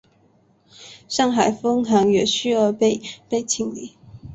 [1.07, 3.97] 上海分行也继而被被清理。